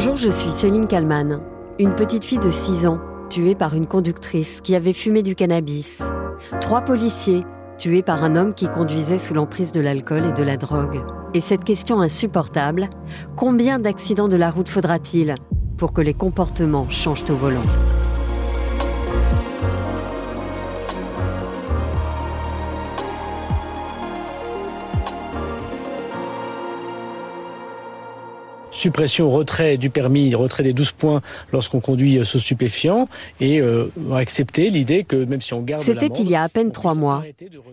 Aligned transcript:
Bonjour, 0.00 0.16
je 0.16 0.30
suis 0.30 0.50
Céline 0.50 0.86
Kalman, 0.86 1.40
une 1.80 1.96
petite 1.96 2.24
fille 2.24 2.38
de 2.38 2.52
6 2.52 2.86
ans 2.86 3.00
tuée 3.30 3.56
par 3.56 3.74
une 3.74 3.88
conductrice 3.88 4.60
qui 4.60 4.76
avait 4.76 4.92
fumé 4.92 5.24
du 5.24 5.34
cannabis. 5.34 6.04
Trois 6.60 6.82
policiers 6.82 7.42
tués 7.78 8.02
par 8.02 8.22
un 8.22 8.36
homme 8.36 8.54
qui 8.54 8.68
conduisait 8.68 9.18
sous 9.18 9.34
l'emprise 9.34 9.72
de 9.72 9.80
l'alcool 9.80 10.24
et 10.26 10.32
de 10.32 10.44
la 10.44 10.56
drogue. 10.56 11.00
Et 11.34 11.40
cette 11.40 11.64
question 11.64 12.00
insupportable, 12.00 12.90
combien 13.34 13.80
d'accidents 13.80 14.28
de 14.28 14.36
la 14.36 14.52
route 14.52 14.68
faudra-t-il 14.68 15.34
pour 15.76 15.92
que 15.92 16.00
les 16.00 16.14
comportements 16.14 16.88
changent 16.88 17.28
au 17.28 17.34
volant? 17.34 17.97
Suppression, 28.78 29.28
retrait 29.30 29.76
du 29.76 29.90
permis, 29.90 30.34
retrait 30.34 30.62
des 30.62 30.72
12 30.72 30.92
points 30.92 31.20
lorsqu'on 31.52 31.80
conduit 31.80 32.24
sous 32.24 32.38
stupéfiant 32.38 33.08
et 33.40 33.60
euh, 33.60 33.90
accepter 34.12 34.70
l'idée 34.70 35.04
que 35.04 35.16
même 35.16 35.40
si 35.40 35.52
on 35.54 35.62
garde 35.62 35.82
C'était 35.82 36.06
il 36.06 36.30
y 36.30 36.34
a 36.34 36.42
à 36.42 36.48
peine 36.48 36.72
trois 36.72 36.94
mois. 36.94 37.24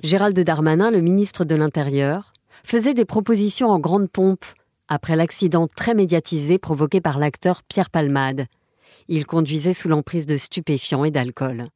Gérald 0.03 0.37
Darmanin, 0.37 0.91
le 0.91 1.01
ministre 1.01 1.45
de 1.45 1.55
l'Intérieur, 1.55 2.33
faisait 2.63 2.93
des 2.93 3.05
propositions 3.05 3.69
en 3.69 3.79
grande 3.79 4.09
pompe 4.09 4.45
après 4.87 5.15
l'accident 5.15 5.67
très 5.73 5.93
médiatisé 5.93 6.57
provoqué 6.57 7.01
par 7.01 7.19
l'acteur 7.19 7.63
Pierre 7.63 7.89
Palmade. 7.89 8.45
Il 9.07 9.25
conduisait 9.25 9.73
sous 9.73 9.87
l'emprise 9.87 10.25
de 10.25 10.37
stupéfiants 10.37 11.05
et 11.05 11.11
d'alcool. 11.11 11.67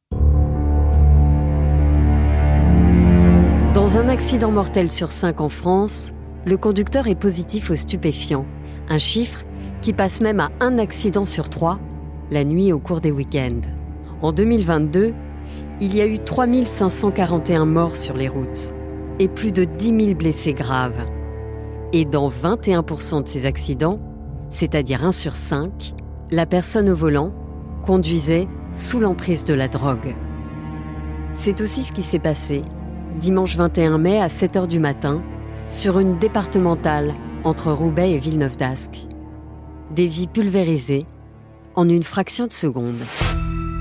Dans 3.74 3.98
un 3.98 4.08
accident 4.08 4.50
mortel 4.50 4.90
sur 4.90 5.12
cinq 5.12 5.40
en 5.40 5.48
France, 5.48 6.10
le 6.44 6.56
conducteur 6.56 7.06
est 7.06 7.14
positif 7.14 7.70
aux 7.70 7.76
stupéfiants 7.76 8.46
un 8.90 8.98
chiffre 8.98 9.44
qui 9.80 9.94
passe 9.94 10.20
même 10.20 10.40
à 10.40 10.50
un 10.60 10.78
accident 10.78 11.24
sur 11.24 11.48
trois 11.48 11.78
la 12.30 12.44
nuit 12.44 12.72
au 12.72 12.78
cours 12.78 13.00
des 13.00 13.10
week-ends. 13.10 13.60
En 14.20 14.32
2022, 14.32 15.14
il 15.80 15.96
y 15.96 16.00
a 16.00 16.06
eu 16.06 16.18
3541 16.18 17.64
morts 17.64 17.96
sur 17.96 18.16
les 18.16 18.28
routes 18.28 18.74
et 19.18 19.28
plus 19.28 19.52
de 19.52 19.64
10 19.64 20.04
000 20.06 20.18
blessés 20.18 20.52
graves. 20.52 21.06
Et 21.92 22.04
dans 22.04 22.28
21% 22.28 23.22
de 23.22 23.28
ces 23.28 23.46
accidents, 23.46 23.98
c'est-à-dire 24.50 25.04
1 25.04 25.12
sur 25.12 25.36
5, 25.36 25.94
la 26.30 26.46
personne 26.46 26.90
au 26.90 26.94
volant 26.94 27.32
conduisait 27.84 28.48
sous 28.72 29.00
l'emprise 29.00 29.44
de 29.44 29.54
la 29.54 29.68
drogue. 29.68 30.14
C'est 31.34 31.60
aussi 31.60 31.84
ce 31.84 31.92
qui 31.92 32.02
s'est 32.02 32.18
passé 32.18 32.62
dimanche 33.18 33.56
21 33.56 33.98
mai 33.98 34.20
à 34.20 34.28
7 34.28 34.56
h 34.56 34.66
du 34.66 34.78
matin 34.78 35.22
sur 35.68 35.98
une 35.98 36.18
départementale 36.18 37.14
entre 37.44 37.72
Roubaix 37.72 38.12
et 38.12 38.18
Villeneuve 38.18 38.56
d'Ascq. 38.56 39.06
Des 39.90 40.06
vies 40.06 40.26
pulvérisées 40.26 41.06
en 41.74 41.88
une 41.88 42.02
fraction 42.02 42.46
de 42.46 42.52
seconde. 42.52 43.00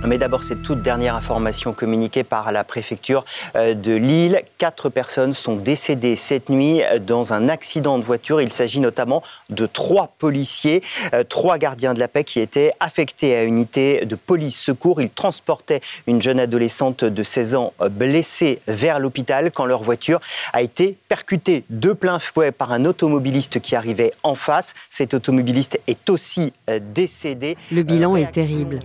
Mais 0.05 0.17
d'abord, 0.17 0.43
cette 0.43 0.63
toute 0.63 0.81
dernière 0.81 1.15
information 1.15 1.73
communiquée 1.73 2.23
par 2.23 2.53
la 2.53 2.63
préfecture 2.63 3.25
euh, 3.55 3.73
de 3.73 3.91
Lille. 3.91 4.41
Quatre 4.57 4.89
personnes 4.89 5.33
sont 5.33 5.57
décédées 5.57 6.15
cette 6.15 6.49
nuit 6.49 6.81
euh, 6.83 6.99
dans 6.99 7.33
un 7.33 7.49
accident 7.49 7.99
de 7.99 8.03
voiture. 8.03 8.41
Il 8.41 8.51
s'agit 8.51 8.79
notamment 8.79 9.21
de 9.49 9.65
trois 9.65 10.07
policiers, 10.17 10.81
euh, 11.13 11.23
trois 11.23 11.57
gardiens 11.57 11.93
de 11.93 11.99
la 11.99 12.07
paix 12.07 12.23
qui 12.23 12.39
étaient 12.39 12.71
affectés 12.79 13.35
à 13.35 13.43
une 13.43 13.59
unité 13.59 14.05
de 14.05 14.15
police 14.15 14.57
secours. 14.57 15.01
Ils 15.01 15.09
transportaient 15.09 15.81
une 16.07 16.21
jeune 16.21 16.39
adolescente 16.39 17.03
de 17.03 17.23
16 17.23 17.55
ans 17.55 17.73
blessée 17.91 18.61
vers 18.67 18.99
l'hôpital 18.99 19.51
quand 19.51 19.65
leur 19.65 19.83
voiture 19.83 20.21
a 20.53 20.61
été 20.61 20.97
percutée 21.09 21.65
de 21.69 21.91
plein 21.91 22.19
fouet 22.19 22.53
par 22.53 22.71
un 22.71 22.85
automobiliste 22.85 23.59
qui 23.59 23.75
arrivait 23.75 24.11
en 24.23 24.35
face. 24.35 24.75
Cet 24.89 25.13
automobiliste 25.13 25.79
est 25.87 26.09
aussi 26.09 26.53
décédé. 26.93 27.57
Le 27.71 27.83
bilan 27.83 28.15
est 28.15 28.31
terrible. 28.31 28.79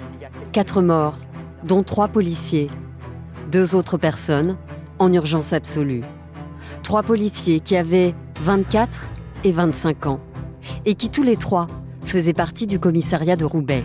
Quatre 0.52 0.82
morts 0.82 1.03
dont 1.64 1.82
trois 1.82 2.08
policiers, 2.08 2.68
deux 3.50 3.74
autres 3.74 3.96
personnes 3.96 4.56
en 4.98 5.12
urgence 5.12 5.52
absolue. 5.52 6.02
Trois 6.82 7.02
policiers 7.02 7.60
qui 7.60 7.76
avaient 7.76 8.14
24 8.40 9.08
et 9.44 9.52
25 9.52 10.06
ans 10.06 10.20
et 10.84 10.94
qui 10.94 11.10
tous 11.10 11.22
les 11.22 11.36
trois 11.36 11.66
faisaient 12.02 12.34
partie 12.34 12.66
du 12.66 12.78
commissariat 12.78 13.36
de 13.36 13.44
Roubaix. 13.44 13.84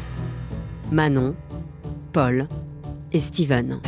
Manon, 0.92 1.36
Paul 2.14 2.48
et 3.12 3.20
Steven. 3.20 3.80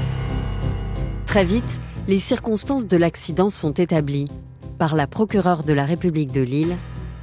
Très 1.25 1.45
vite, 1.45 1.79
les 2.07 2.19
circonstances 2.19 2.87
de 2.87 2.97
l'accident 2.97 3.49
sont 3.49 3.73
établies 3.73 4.29
par 4.77 4.95
la 4.95 5.07
procureure 5.07 5.63
de 5.63 5.73
la 5.73 5.85
République 5.85 6.31
de 6.31 6.41
Lille, 6.41 6.77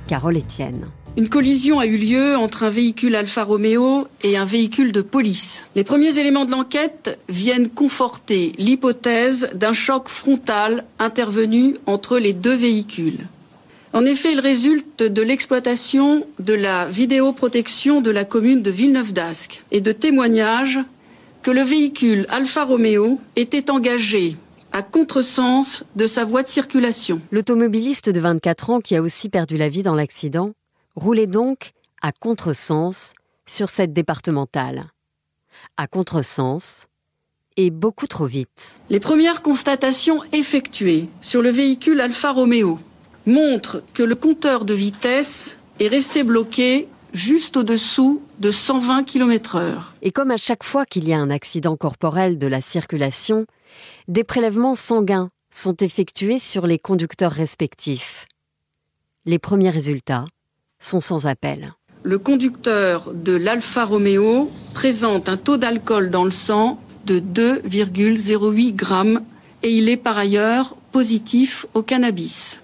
Carole 0.06 0.36
Etienne. 0.36 0.88
Une 1.18 1.28
collision 1.28 1.80
a 1.80 1.86
eu 1.86 1.96
lieu 1.96 2.36
entre 2.36 2.62
un 2.62 2.68
véhicule 2.68 3.16
Alfa 3.16 3.42
Romeo 3.42 4.06
et 4.22 4.36
un 4.36 4.44
véhicule 4.44 4.92
de 4.92 5.00
police. 5.00 5.66
Les 5.74 5.82
premiers 5.82 6.16
éléments 6.20 6.44
de 6.44 6.52
l'enquête 6.52 7.18
viennent 7.28 7.68
conforter 7.68 8.52
l'hypothèse 8.56 9.50
d'un 9.52 9.72
choc 9.72 10.08
frontal 10.08 10.84
intervenu 11.00 11.74
entre 11.86 12.20
les 12.20 12.32
deux 12.32 12.54
véhicules. 12.54 13.26
En 13.92 14.04
effet, 14.04 14.30
il 14.32 14.38
résulte 14.38 15.02
de 15.02 15.20
l'exploitation 15.20 16.24
de 16.38 16.54
la 16.54 16.86
vidéoprotection 16.86 18.00
de 18.00 18.12
la 18.12 18.24
commune 18.24 18.62
de 18.62 18.70
Villeneuve 18.70 19.12
d'Ascq 19.12 19.64
et 19.72 19.80
de 19.80 19.90
témoignages 19.90 20.78
que 21.42 21.50
le 21.50 21.62
véhicule 21.62 22.26
Alfa 22.28 22.64
Romeo 22.64 23.18
était 23.34 23.72
engagé 23.72 24.36
à 24.70 24.82
contresens 24.82 25.82
de 25.96 26.06
sa 26.06 26.24
voie 26.24 26.44
de 26.44 26.48
circulation. 26.48 27.20
L'automobiliste 27.32 28.08
de 28.08 28.20
24 28.20 28.70
ans 28.70 28.80
qui 28.80 28.94
a 28.94 29.02
aussi 29.02 29.28
perdu 29.28 29.56
la 29.56 29.68
vie 29.68 29.82
dans 29.82 29.96
l'accident 29.96 30.52
roulait 30.98 31.26
donc 31.26 31.72
à 32.02 32.12
contresens 32.12 33.14
sur 33.46 33.70
cette 33.70 33.92
départementale. 33.92 34.90
À 35.76 35.86
contresens 35.86 36.86
et 37.56 37.70
beaucoup 37.70 38.06
trop 38.06 38.26
vite. 38.26 38.78
Les 38.90 39.00
premières 39.00 39.42
constatations 39.42 40.20
effectuées 40.32 41.08
sur 41.20 41.42
le 41.42 41.50
véhicule 41.50 42.00
Alfa 42.00 42.32
Romeo 42.32 42.78
montrent 43.26 43.82
que 43.94 44.02
le 44.02 44.14
compteur 44.14 44.64
de 44.64 44.74
vitesse 44.74 45.58
est 45.80 45.88
resté 45.88 46.22
bloqué 46.22 46.88
juste 47.12 47.56
au-dessous 47.56 48.22
de 48.38 48.50
120 48.50 49.04
km/h. 49.04 49.80
Et 50.02 50.12
comme 50.12 50.30
à 50.30 50.36
chaque 50.36 50.62
fois 50.62 50.84
qu'il 50.84 51.08
y 51.08 51.12
a 51.12 51.18
un 51.18 51.30
accident 51.30 51.76
corporel 51.76 52.38
de 52.38 52.46
la 52.46 52.60
circulation, 52.60 53.46
des 54.06 54.24
prélèvements 54.24 54.74
sanguins 54.74 55.30
sont 55.50 55.76
effectués 55.76 56.38
sur 56.38 56.66
les 56.66 56.78
conducteurs 56.78 57.32
respectifs. 57.32 58.26
Les 59.24 59.38
premiers 59.38 59.70
résultats 59.70 60.26
sont 60.78 61.00
sans 61.00 61.26
appel. 61.26 61.74
Le 62.02 62.18
conducteur 62.18 63.12
de 63.12 63.34
l'Alfa 63.34 63.84
Romeo 63.84 64.50
présente 64.74 65.28
un 65.28 65.36
taux 65.36 65.56
d'alcool 65.56 66.10
dans 66.10 66.24
le 66.24 66.30
sang 66.30 66.80
de 67.06 67.20
2,08 67.20 68.74
grammes 68.74 69.20
et 69.62 69.72
il 69.72 69.88
est 69.88 69.96
par 69.96 70.16
ailleurs 70.16 70.76
positif 70.92 71.66
au 71.74 71.82
cannabis. 71.82 72.60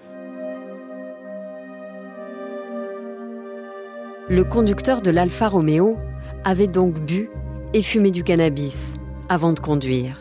Le 4.27 4.43
conducteur 4.43 5.01
de 5.01 5.11
l'Alfa 5.11 5.49
Romeo 5.49 5.97
avait 6.43 6.67
donc 6.67 6.99
bu 6.99 7.29
et 7.73 7.81
fumé 7.81 8.09
du 8.09 8.23
cannabis 8.23 8.95
avant 9.29 9.53
de 9.53 9.59
conduire. 9.59 10.17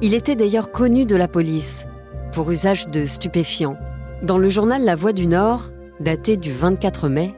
Il 0.00 0.14
était 0.14 0.36
d'ailleurs 0.36 0.70
connu 0.70 1.04
de 1.04 1.16
la 1.16 1.28
police 1.28 1.84
pour 2.32 2.50
usage 2.50 2.88
de 2.88 3.04
stupéfiants. 3.04 3.76
Dans 4.22 4.38
le 4.38 4.48
journal 4.48 4.84
La 4.84 4.96
Voix 4.96 5.12
du 5.12 5.26
Nord, 5.26 5.70
daté 6.00 6.36
du 6.36 6.52
24 6.52 7.08
mai, 7.08 7.34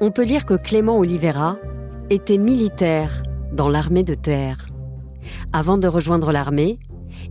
on 0.00 0.10
peut 0.10 0.24
lire 0.24 0.46
que 0.46 0.54
Clément 0.54 0.98
Oliveira 0.98 1.58
était 2.08 2.38
militaire 2.38 3.22
dans 3.52 3.68
l'armée 3.68 4.02
de 4.02 4.14
terre. 4.14 4.68
Avant 5.52 5.76
de 5.76 5.86
rejoindre 5.86 6.32
l'armée, 6.32 6.78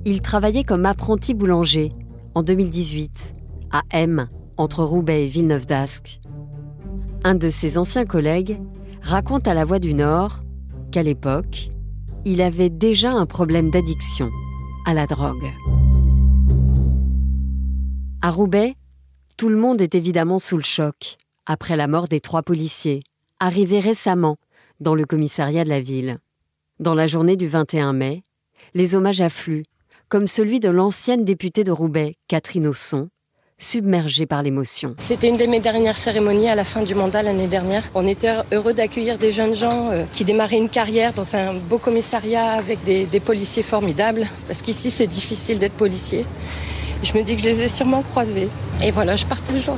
il 0.06 0.22
travaillait 0.22 0.64
comme 0.64 0.86
apprenti 0.86 1.34
boulanger 1.34 1.92
en 2.36 2.44
2018 2.44 3.36
à 3.72 3.82
M, 3.92 4.30
entre 4.58 4.84
Roubaix 4.84 5.24
et 5.24 5.28
Villeneuve 5.28 5.66
d'Ascq. 5.66 6.20
Un 7.24 7.36
de 7.36 7.50
ses 7.50 7.78
anciens 7.78 8.06
collègues 8.06 8.60
raconte 9.02 9.48
à 9.48 9.54
La 9.54 9.66
Voix 9.66 9.80
du 9.80 9.94
Nord 9.94 10.42
qu'à 10.92 11.04
l'époque, 11.04 11.72
il 12.26 12.42
avait 12.42 12.70
déjà 12.70 13.12
un 13.12 13.26
problème 13.26 13.72
d'addiction 13.72 14.30
à 14.86 14.94
la 14.94 15.08
drogue. 15.08 15.48
À 18.22 18.32
Roubaix, 18.32 18.76
tout 19.40 19.48
le 19.48 19.56
monde 19.56 19.80
est 19.80 19.96
évidemment 19.96 20.38
sous 20.38 20.58
le 20.58 20.64
choc 20.64 21.16
après 21.46 21.78
la 21.78 21.88
mort 21.88 22.10
des 22.10 22.20
trois 22.20 22.42
policiers, 22.44 23.00
arrivés 23.40 23.80
récemment 23.80 24.36
dans 24.82 24.96
le 24.96 25.06
commissariat 25.06 25.64
de 25.64 25.70
la 25.70 25.80
ville. 25.80 26.18
Dans 26.82 26.94
la 26.94 27.08
journée 27.08 27.38
du 27.38 27.48
21 27.48 27.94
mai, 27.94 28.24
les 28.74 28.96
hommages 28.96 29.22
affluent, 29.22 29.64
comme 30.10 30.28
celui 30.28 30.60
de 30.60 30.68
l'ancienne 30.68 31.24
députée 31.24 31.64
de 31.64 31.72
Roubaix, 31.72 32.18
Catherine 32.28 32.68
Ausson, 32.68 33.08
submergée 33.58 34.26
par 34.26 34.44
l'émotion. 34.44 34.96
C'était 34.98 35.30
une 35.30 35.38
de 35.38 35.46
mes 35.46 35.62
dernières 35.62 35.96
cérémonies 35.96 36.50
à 36.50 36.56
la 36.56 36.66
fin 36.66 36.84
du 36.84 36.94
mandat 36.94 37.24
l'année 37.24 37.48
dernière. 37.48 37.90
On 37.96 38.06
était 38.08 38.34
heureux 38.52 38.74
d'accueillir 38.74 39.18
des 39.18 39.32
jeunes 39.32 39.56
gens 39.56 39.90
euh, 39.90 40.04
qui 40.12 40.26
démarraient 40.26 40.58
une 40.58 40.68
carrière 40.68 41.14
dans 41.14 41.38
un 41.38 41.54
beau 41.54 41.78
commissariat 41.78 42.52
avec 42.52 42.84
des 42.84 43.22
policiers 43.22 43.64
formidables, 43.64 44.28
parce 44.48 44.62
qu'ici 44.62 44.92
c'est 44.92 45.08
difficile 45.08 45.60
d'être 45.60 45.76
policier. 45.76 46.26
Je 47.02 47.18
me 47.18 47.24
dis 47.24 47.36
que 47.36 47.42
je 47.42 47.48
les 47.48 47.62
ai 47.62 47.68
sûrement 47.70 48.02
croisés. 48.02 48.50
Et 48.84 48.92
voilà, 48.92 49.16
je 49.16 49.26
partage 49.26 49.70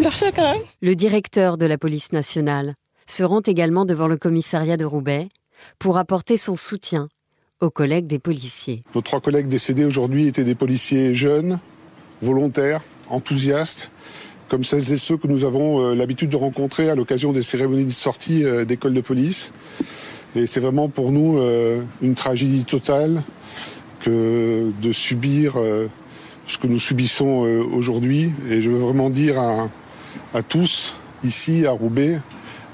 leur, 0.00 0.12
chagrin. 0.12 0.54
Le 0.80 0.94
directeur 0.94 1.58
de 1.58 1.66
la 1.66 1.76
police 1.76 2.12
nationale, 2.12 2.74
se 3.06 3.22
rend 3.22 3.40
également 3.40 3.84
devant 3.84 4.08
le 4.08 4.16
commissariat 4.16 4.76
de 4.76 4.84
Roubaix 4.84 5.28
pour 5.78 5.98
apporter 5.98 6.36
son 6.38 6.56
soutien 6.56 7.08
aux 7.60 7.70
collègues 7.70 8.06
des 8.06 8.18
policiers. 8.18 8.82
Nos 8.94 9.02
trois 9.02 9.20
collègues 9.20 9.48
décédés 9.48 9.84
aujourd'hui 9.84 10.28
étaient 10.28 10.44
des 10.44 10.54
policiers 10.54 11.14
jeunes, 11.14 11.58
volontaires, 12.22 12.80
enthousiastes, 13.10 13.92
comme 14.48 14.64
celles 14.64 14.92
et 14.92 14.96
ceux 14.96 15.18
que 15.18 15.26
nous 15.26 15.44
avons 15.44 15.80
euh, 15.80 15.94
l'habitude 15.94 16.30
de 16.30 16.36
rencontrer 16.36 16.88
à 16.88 16.94
l'occasion 16.94 17.32
des 17.32 17.42
cérémonies 17.42 17.84
de 17.84 17.90
sortie 17.90 18.44
euh, 18.44 18.64
d'école 18.64 18.94
de 18.94 19.00
police. 19.02 19.52
Et 20.34 20.46
c'est 20.46 20.60
vraiment 20.60 20.88
pour 20.88 21.12
nous 21.12 21.38
euh, 21.38 21.82
une 22.00 22.14
tragédie 22.14 22.64
totale 22.64 23.22
que 24.00 24.72
de 24.80 24.92
subir 24.92 25.56
ce 26.50 26.58
que 26.58 26.66
nous 26.66 26.78
subissons 26.78 27.46
aujourd'hui. 27.72 28.32
Et 28.48 28.60
je 28.60 28.70
veux 28.70 28.78
vraiment 28.78 29.10
dire 29.10 29.38
à, 30.34 30.42
tous, 30.42 30.94
ici 31.24 31.66
à 31.66 31.72
Roubaix, 31.72 32.20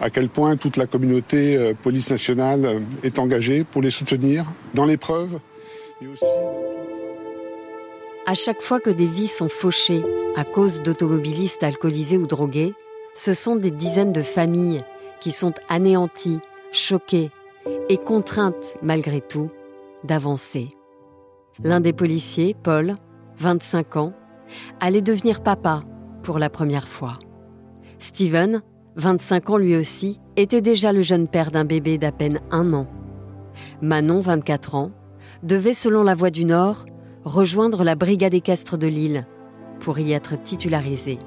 à 0.00 0.10
quel 0.10 0.28
point 0.28 0.56
toute 0.56 0.76
la 0.76 0.86
communauté 0.86 1.56
euh, 1.56 1.72
police 1.74 2.10
nationale 2.10 2.64
euh, 2.64 2.80
est 3.02 3.18
engagée 3.18 3.64
pour 3.64 3.80
les 3.80 3.90
soutenir 3.90 4.44
dans 4.74 4.84
l'épreuve 4.84 5.38
aussi 6.12 6.24
à 8.26 8.34
chaque 8.34 8.60
fois 8.60 8.80
que 8.80 8.90
des 8.90 9.06
vies 9.06 9.28
sont 9.28 9.48
fauchées 9.48 10.02
à 10.34 10.42
cause 10.42 10.82
d'automobilistes 10.82 11.62
alcoolisés 11.62 12.16
ou 12.16 12.26
drogués, 12.26 12.74
ce 13.14 13.34
sont 13.34 13.54
des 13.54 13.70
dizaines 13.70 14.12
de 14.12 14.22
familles 14.22 14.82
qui 15.20 15.30
sont 15.30 15.54
anéanties, 15.68 16.40
choquées 16.72 17.30
et 17.88 17.96
contraintes 17.96 18.78
malgré 18.82 19.20
tout 19.20 19.48
d'avancer. 20.02 20.70
L'un 21.62 21.80
des 21.80 21.92
policiers, 21.92 22.56
Paul, 22.64 22.96
25 23.38 23.96
ans, 23.96 24.12
allait 24.80 25.00
devenir 25.00 25.42
papa 25.42 25.82
pour 26.22 26.38
la 26.38 26.50
première 26.50 26.88
fois. 26.88 27.18
Steven, 27.98 28.62
25 28.96 29.50
ans 29.50 29.56
lui 29.56 29.76
aussi, 29.76 30.20
était 30.36 30.60
déjà 30.60 30.92
le 30.92 31.02
jeune 31.02 31.28
père 31.28 31.50
d'un 31.50 31.64
bébé 31.64 31.98
d'à 31.98 32.12
peine 32.12 32.40
un 32.50 32.72
an. 32.72 32.86
Manon, 33.80 34.20
24 34.20 34.74
ans, 34.74 34.90
devait, 35.42 35.74
selon 35.74 36.02
la 36.02 36.14
Voix 36.14 36.30
du 36.30 36.44
Nord, 36.44 36.86
rejoindre 37.24 37.84
la 37.84 37.94
brigade 37.94 38.34
équestre 38.34 38.78
de 38.78 38.86
Lille 38.86 39.26
pour 39.80 39.98
y 39.98 40.12
être 40.12 40.40
titularisée. 40.42 41.18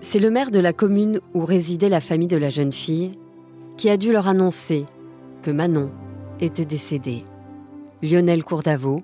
C'est 0.00 0.18
le 0.18 0.30
maire 0.30 0.50
de 0.50 0.58
la 0.58 0.72
commune 0.72 1.20
où 1.32 1.44
résidait 1.44 1.88
la 1.88 2.00
famille 2.00 2.28
de 2.28 2.36
la 2.36 2.50
jeune 2.50 2.72
fille 2.72 3.12
qui 3.76 3.88
a 3.88 3.96
dû 3.96 4.12
leur 4.12 4.28
annoncer 4.28 4.86
que 5.42 5.50
Manon 5.50 5.90
était 6.40 6.66
décédée. 6.66 7.24
Lionel 8.02 8.44
Courdavot 8.44 9.00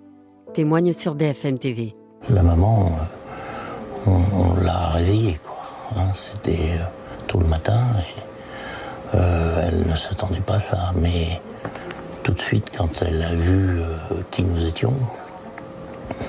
témoigne 0.52 0.92
sur 0.92 1.14
BFM 1.14 1.58
TV. 1.58 1.94
La 2.28 2.42
maman, 2.42 2.92
euh, 4.06 4.10
on, 4.10 4.62
l'a 4.62 4.88
réveillée. 4.88 5.38
Quoi. 5.42 5.58
Hein. 5.96 6.12
C'était 6.14 6.72
euh, 6.72 6.84
tout 7.26 7.38
le 7.38 7.46
matin. 7.46 7.80
Et, 7.98 9.16
euh, 9.16 9.68
elle 9.68 9.90
ne 9.90 9.96
s'attendait 9.96 10.40
pas 10.40 10.54
à 10.54 10.60
ça, 10.60 10.92
mais 10.96 11.40
tout 12.22 12.32
de 12.32 12.40
suite, 12.40 12.70
quand 12.76 13.02
elle 13.02 13.22
a 13.22 13.34
vu 13.34 13.80
qui 14.30 14.42
nous 14.42 14.64
étions, 14.64 14.94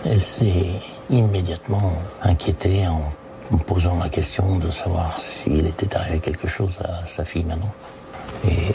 elle 0.06 0.24
s'est 0.24 0.80
immédiatement 1.10 1.94
inquiétée 2.24 2.88
en 2.88 3.02
me 3.52 3.58
posant 3.58 4.00
la 4.00 4.10
question 4.10 4.58
de 4.58 4.72
savoir 4.72 5.20
s'il 5.20 5.68
était 5.68 5.96
arrivé 5.96 6.20
quelque 6.20 6.48
chose 6.48 6.72
à 6.84 7.06
sa 7.06 7.24
fille 7.24 7.44
maintenant. 7.44 7.74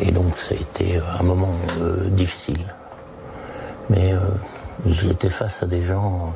Et, 0.00 0.12
donc 0.12 0.38
ça 0.38 0.54
a 0.54 0.58
été 0.58 1.00
un 1.18 1.22
moment 1.24 1.54
difficile. 2.12 2.62
Mais 3.90 4.12
j'étais 4.84 5.28
face 5.28 5.62
à 5.62 5.66
des 5.66 5.82
gens 5.82 6.32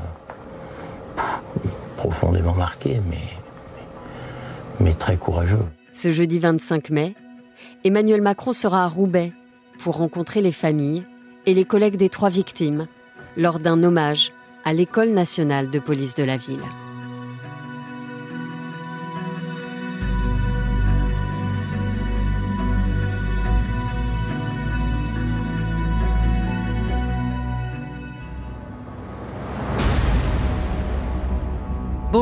profondément 1.97 2.55
marqués, 2.55 3.01
mais, 3.09 3.19
mais 4.81 4.95
très 4.95 5.17
courageux. 5.17 5.65
Ce 5.93 6.13
jeudi 6.13 6.39
25 6.39 6.91
mai, 6.91 7.15
Emmanuel 7.85 8.23
Macron 8.23 8.53
sera 8.53 8.85
à 8.85 8.89
Roubaix 8.89 9.33
pour 9.79 9.97
rencontrer 9.97 10.41
les 10.41 10.53
familles 10.53 11.05
et 11.47 11.55
les 11.55 11.65
collègues 11.65 11.97
des 11.97 12.09
trois 12.09 12.31
victimes 12.31 12.87
lors 13.37 13.59
d'un 13.59 13.83
hommage 13.83 14.33
à 14.65 14.73
l'École 14.73 15.11
nationale 15.11 15.71
de 15.71 15.79
police 15.79 16.15
de 16.15 16.25
la 16.25 16.37
ville. 16.37 16.61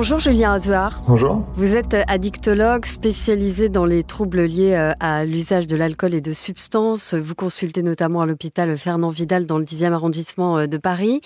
Bonjour 0.01 0.21
Julien 0.21 0.53
Azuard. 0.53 1.03
Bonjour. 1.09 1.43
Vous 1.55 1.75
êtes 1.75 1.97
addictologue 2.07 2.87
spécialisé 2.87 3.69
dans 3.69 3.85
les 3.85 4.05
troubles 4.05 4.45
liés 4.45 4.77
euh, 4.77 4.93
à 5.01 5.25
l'usage 5.25 5.67
de 5.67 5.77
l'alcool 5.77 6.15
et 6.15 6.21
de 6.21 6.33
substances. 6.33 7.15
Vous 7.15 7.35
consultez 7.35 7.83
notamment 7.83 8.21
à 8.21 8.27
l'hôpital 8.27 8.79
Fernand 8.79 9.09
Vidal 9.09 9.45
dans 9.45 9.59
le 9.59 9.65
10e 9.65 9.91
arrondissement 9.91 10.57
euh, 10.57 10.67
de 10.69 10.77
Paris. 10.77 11.21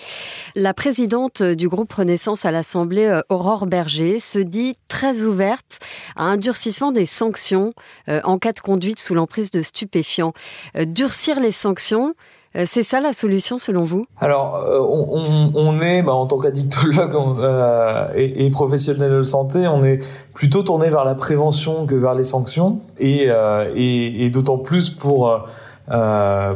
La 0.55 0.73
présidente 0.73 1.43
du 1.43 1.69
groupe 1.69 1.93
Renaissance 1.93 2.45
à 2.45 2.51
l'Assemblée, 2.51 3.05
euh, 3.05 3.21
Aurore 3.29 3.67
Berger, 3.67 4.19
se 4.19 4.39
dit 4.39 4.73
très 4.87 5.21
ouverte 5.21 5.77
à 6.15 6.23
un 6.23 6.37
durcissement 6.37 6.91
des 6.91 7.05
sanctions 7.05 7.73
en 8.07 8.39
cas 8.39 8.53
de 8.53 8.59
conduite 8.59 8.99
sous 8.99 9.13
l'emprise 9.13 9.51
de 9.51 9.61
stupéfiants. 9.61 10.33
Durcir 10.75 11.39
les 11.39 11.51
sanctions, 11.51 12.15
euh, 12.15 12.42
c'est 12.65 12.83
ça 12.83 12.99
la 12.99 13.13
solution 13.13 13.57
selon 13.57 13.83
vous? 13.83 14.05
Alors, 14.19 14.57
euh, 14.57 14.79
on, 14.79 15.79
est, 15.79 16.01
bah, 16.01 16.13
en 16.13 16.27
tant 16.27 16.37
qu'addictologue 16.37 17.15
euh, 17.39 18.07
et, 18.15 18.49
professionnel 18.51 19.11
de 19.11 19.23
santé, 19.23 19.67
on 19.67 19.83
est 19.83 19.99
plutôt 20.33 20.61
tourné 20.63 20.89
vers 20.89 21.05
la 21.05 21.15
prévention 21.15 21.85
que 21.85 21.95
vers 21.95 22.13
les 22.13 22.23
sanctions, 22.23 22.79
et, 22.99 23.29
et, 23.75 24.29
d'autant 24.29 24.57
plus 24.57 24.89
pour 24.89 25.45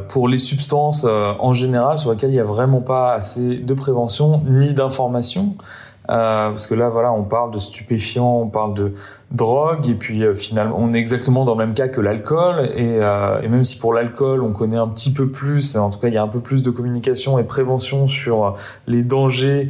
pour 0.07 0.29
les 0.29 0.38
substances 0.38 1.05
en 1.05 1.51
général 1.51 1.97
sur 1.97 2.11
lesquelles 2.11 2.29
il 2.29 2.35
n'y 2.35 2.39
a 2.39 2.45
vraiment 2.45 2.79
pas 2.79 3.13
assez 3.13 3.57
de 3.57 3.73
prévention 3.73 4.41
ni 4.47 4.73
d'information. 4.73 5.55
Euh, 6.09 6.50
parce 6.50 6.68
que 6.68 6.74
là, 6.74 6.89
voilà, 6.89 7.12
on 7.12 7.24
parle 7.24 7.51
de 7.51 7.59
stupéfiants, 7.59 8.42
on 8.42 8.48
parle 8.48 8.74
de 8.74 8.94
drogue, 9.31 9.89
et 9.89 9.94
puis 9.94 10.24
euh, 10.24 10.33
finalement, 10.33 10.77
on 10.80 10.94
est 10.94 11.00
exactement 11.00 11.44
dans 11.44 11.54
le 11.54 11.65
même 11.65 11.74
cas 11.74 11.89
que 11.89 12.00
l'alcool. 12.00 12.69
Et, 12.75 13.00
euh, 13.01 13.42
et, 13.42 13.50
même 13.50 13.63
si 13.63 13.77
pour 13.77 13.94
l'alcool, 13.94 14.42
on 14.42 14.54
connaît 14.54 14.77
un 14.77 14.88
petit 14.88 15.12
peu 15.12 15.30
plus, 15.30 15.75
en 15.75 15.89
tout 15.89 16.00
cas, 16.00 16.07
il 16.07 16.13
y 16.13 16.18
a 16.18 16.24
un 16.24 16.30
peu 16.30 16.39
plus 16.39 16.63
de 16.63 16.69
communication 16.69 17.38
et 17.39 17.44
prévention 17.44 18.07
sur 18.07 18.56
les 18.88 19.04
dangers 19.04 19.68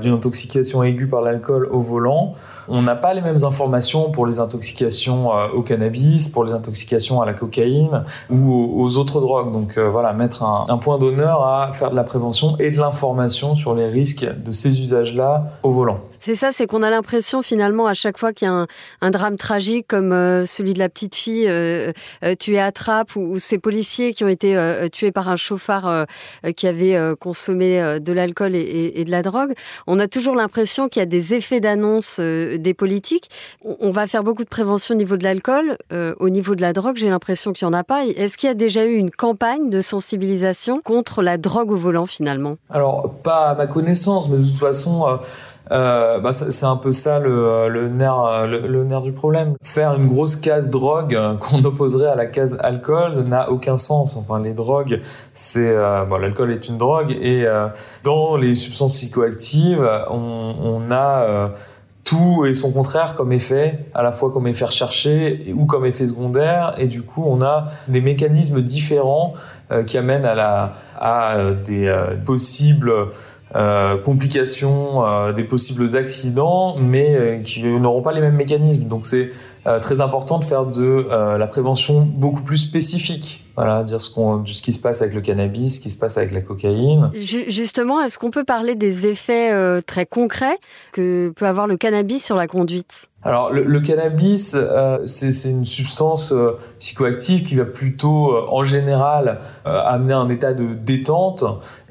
d'une 0.00 0.14
intoxication 0.14 0.82
aiguë 0.82 1.08
par 1.08 1.20
l'alcool 1.20 1.68
au 1.70 1.80
volant. 1.80 2.34
On 2.68 2.82
n'a 2.82 2.96
pas 2.96 3.14
les 3.14 3.22
mêmes 3.22 3.44
informations 3.44 4.10
pour 4.10 4.26
les 4.26 4.40
intoxications 4.40 5.30
au 5.54 5.62
cannabis, 5.62 6.28
pour 6.28 6.44
les 6.44 6.52
intoxications 6.52 7.20
à 7.20 7.26
la 7.26 7.32
cocaïne 7.34 8.04
ou 8.30 8.52
aux, 8.52 8.96
autres 8.96 9.20
drogues. 9.20 9.52
Donc 9.52 9.78
voilà, 9.78 10.12
mettre 10.12 10.42
un 10.44 10.78
point 10.78 10.98
d'honneur 10.98 11.46
à 11.46 11.72
faire 11.72 11.90
de 11.90 11.96
la 11.96 12.04
prévention 12.04 12.56
et 12.58 12.70
de 12.70 12.78
l'information 12.78 13.54
sur 13.54 13.74
les 13.74 13.86
risques 13.86 14.26
de 14.44 14.52
ces 14.52 14.80
usages-là 14.80 15.57
au 15.62 15.70
volant. 15.72 16.00
C'est 16.20 16.36
ça, 16.36 16.50
c'est 16.52 16.66
qu'on 16.66 16.82
a 16.82 16.90
l'impression 16.90 17.42
finalement 17.42 17.86
à 17.86 17.94
chaque 17.94 18.18
fois 18.18 18.32
qu'il 18.32 18.48
y 18.48 18.50
a 18.50 18.66
un, 19.00 19.10
drame 19.10 19.36
tragique 19.36 19.86
comme 19.88 20.12
euh, 20.12 20.46
celui 20.46 20.74
de 20.74 20.78
la 20.78 20.88
petite 20.88 21.14
fille 21.14 21.46
euh, 21.48 21.92
euh, 22.24 22.34
tuée 22.34 22.60
à 22.60 22.72
Trappes 22.72 23.14
ou, 23.16 23.38
ces 23.38 23.58
policiers 23.58 24.12
qui 24.12 24.24
ont 24.24 24.28
été 24.28 24.56
tués 24.92 25.12
par 25.12 25.28
un 25.28 25.36
chauffard 25.36 26.06
qui 26.56 26.66
avait 26.66 26.98
consommé 27.20 27.98
de 28.00 28.12
l'alcool 28.12 28.54
et, 28.54 29.04
de 29.04 29.10
la 29.10 29.22
drogue, 29.22 29.52
on 29.86 29.98
a 29.98 30.08
toujours 30.08 30.34
l'impression 30.34 30.88
qu'il 30.88 31.00
y 31.00 31.02
a 31.02 31.06
des 31.06 31.34
effets 31.34 31.60
d'annonce 31.60 32.18
des 32.18 32.74
politiques. 32.74 33.30
On, 33.64 33.90
va 33.90 34.06
faire 34.06 34.24
beaucoup 34.24 34.44
de 34.44 34.48
prévention 34.48 34.94
au 34.94 34.98
niveau 34.98 35.16
de 35.16 35.24
l'alcool, 35.24 35.76
au 35.90 36.28
niveau 36.28 36.54
de 36.54 36.60
la 36.60 36.72
drogue, 36.72 36.96
j'ai 36.96 37.08
l'impression 37.08 37.52
qu'il 37.52 37.68
n'y 37.68 37.74
en 37.74 37.78
a 37.78 37.84
pas. 37.84 38.04
Est-ce 38.06 38.36
qu'il 38.36 38.48
y 38.48 38.50
a 38.50 38.54
déjà 38.54 38.84
eu 38.84 38.94
une 38.94 39.10
campagne 39.10 39.70
de 39.70 39.80
sensibilisation 39.80 40.80
contre 40.80 41.22
la 41.22 41.38
drogue 41.38 41.70
au 41.70 41.78
volant 41.78 42.06
finalement? 42.06 42.56
Alors 42.70 43.14
pas 43.22 43.50
à 43.50 43.54
ma 43.54 43.66
connaissance, 43.66 44.28
mais 44.28 44.38
de 44.38 44.42
toute 44.42 44.58
façon 44.58 45.18
euh, 45.70 46.18
bah, 46.18 46.32
c'est 46.32 46.66
un 46.66 46.76
peu 46.76 46.92
ça 46.92 47.18
le, 47.18 47.68
le 47.68 47.88
nerf, 47.88 48.46
le, 48.46 48.84
nerf 48.84 49.02
du 49.02 49.12
problème. 49.12 49.54
Faire 49.62 49.94
une 49.94 50.06
grosse 50.06 50.36
case 50.36 50.70
drogue 50.70 51.14
euh, 51.14 51.34
qu'on 51.40 51.64
opposerait 51.64 52.08
à 52.08 52.14
la 52.14 52.26
case 52.26 52.56
alcool 52.60 53.24
n'a 53.24 53.50
aucun 53.50 53.76
sens. 53.76 54.16
Enfin, 54.16 54.40
les 54.40 54.54
drogues, 54.54 55.00
c'est 55.34 55.68
euh, 55.68 56.04
bon, 56.04 56.18
l'alcool 56.18 56.52
est 56.52 56.68
une 56.68 56.78
drogue 56.78 57.16
et 57.20 57.46
euh, 57.46 57.68
dans 58.04 58.36
les 58.36 58.54
substances 58.54 58.92
psychoactives, 58.92 59.88
on, 60.10 60.54
on 60.62 60.90
a 60.90 61.50
tout 62.04 62.44
et 62.46 62.54
son 62.54 62.72
contraire 62.72 63.14
comme 63.14 63.32
effet, 63.32 63.86
à 63.94 64.02
la 64.02 64.12
fois 64.12 64.30
comme 64.30 64.46
effet 64.46 64.64
recherché 64.64 65.52
ou 65.54 65.66
comme 65.66 65.84
effet 65.84 66.06
secondaire, 66.06 66.74
et 66.78 66.86
du 66.86 67.02
coup 67.02 67.22
on 67.26 67.42
a 67.42 67.66
des 67.88 68.00
mécanismes 68.00 68.62
différents 68.62 69.34
qui 69.86 69.98
amènent 69.98 70.24
à, 70.24 70.34
la, 70.34 70.72
à 70.98 71.52
des 71.52 71.94
possibles 72.24 72.92
euh, 73.56 73.96
complications, 73.98 75.06
euh, 75.06 75.32
des 75.32 75.44
possibles 75.44 75.96
accidents, 75.96 76.76
mais 76.78 77.14
euh, 77.14 77.38
qui 77.38 77.64
n'auront 77.64 78.02
pas 78.02 78.12
les 78.12 78.20
mêmes 78.20 78.36
mécanismes. 78.36 78.84
Donc 78.84 79.06
c'est 79.06 79.30
très 79.80 80.00
important 80.00 80.38
de 80.38 80.44
faire 80.44 80.66
de 80.66 81.06
la 81.10 81.46
prévention 81.46 82.00
beaucoup 82.00 82.42
plus 82.42 82.58
spécifique. 82.58 83.44
Voilà, 83.58 83.82
dire 83.82 84.00
ce, 84.00 84.08
qu'on, 84.08 84.46
ce 84.46 84.62
qui 84.62 84.72
se 84.72 84.78
passe 84.78 85.02
avec 85.02 85.14
le 85.14 85.20
cannabis, 85.20 85.74
ce 85.74 85.80
qui 85.80 85.90
se 85.90 85.96
passe 85.96 86.16
avec 86.16 86.30
la 86.30 86.42
cocaïne. 86.42 87.10
Justement, 87.16 88.00
est-ce 88.00 88.16
qu'on 88.16 88.30
peut 88.30 88.44
parler 88.44 88.76
des 88.76 89.06
effets 89.06 89.52
euh, 89.52 89.80
très 89.84 90.06
concrets 90.06 90.56
que 90.92 91.32
peut 91.34 91.44
avoir 91.44 91.66
le 91.66 91.76
cannabis 91.76 92.24
sur 92.24 92.36
la 92.36 92.46
conduite? 92.46 93.08
Alors 93.24 93.52
le, 93.52 93.80
cannabis, 93.80 94.54
euh, 94.54 95.00
c'est, 95.06 95.50
une 95.50 95.64
substance 95.64 96.30
euh, 96.30 96.52
psychoactive 96.78 97.42
qui 97.42 97.56
va 97.56 97.64
plutôt, 97.64 98.32
en 98.48 98.64
général, 98.64 99.40
amener 99.64 100.14
un 100.14 100.28
état 100.28 100.52
de 100.52 100.74
détente 100.74 101.42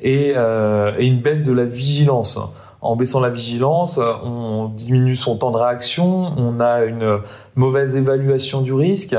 et, 0.02 0.30
et 0.30 1.06
une 1.06 1.22
baisse 1.22 1.44
de 1.44 1.52
la 1.52 1.66
vigilance 1.66 2.40
en 2.88 2.96
baissant 2.96 3.20
la 3.20 3.30
vigilance, 3.30 4.00
on 4.24 4.72
diminue 4.74 5.16
son 5.16 5.38
temps 5.38 5.52
de 5.52 5.58
réaction, 5.58 6.32
on 6.38 6.60
a 6.60 6.84
une 6.84 7.20
mauvaise 7.56 7.96
évaluation 7.96 8.62
du 8.62 8.74
risque 8.74 9.16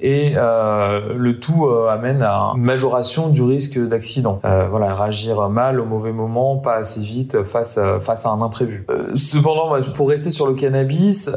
et 0.00 0.32
euh, 0.36 1.14
le 1.16 1.38
tout 1.38 1.66
euh, 1.66 1.88
amène 1.88 2.22
à 2.22 2.52
une 2.54 2.62
majoration 2.62 3.28
du 3.28 3.42
risque 3.42 3.78
d'accident. 3.78 4.40
Euh, 4.44 4.66
voilà, 4.68 4.94
réagir 4.94 5.48
mal 5.48 5.80
au 5.80 5.84
mauvais 5.84 6.12
moment, 6.12 6.56
pas 6.56 6.74
assez 6.74 7.00
vite 7.00 7.44
face 7.44 7.78
face 8.00 8.26
à 8.26 8.30
un 8.30 8.42
imprévu. 8.42 8.86
cependant, 9.14 9.80
pour 9.94 10.08
rester 10.08 10.30
sur 10.30 10.46
le 10.46 10.54
cannabis, 10.54 11.30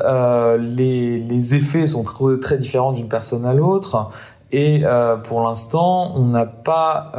les, 0.60 1.17
les 1.17 1.55
effets 1.55 1.88
sont 1.88 2.03
très, 2.03 2.39
très 2.39 2.57
différents 2.57 2.91
d'une 2.91 3.07
personne 3.07 3.46
à 3.46 3.53
l'autre. 3.53 4.10
Et 4.51 4.84
pour 5.24 5.41
l'instant, 5.41 6.13
on 6.15 6.25
n'a 6.25 6.46
pas 6.46 7.12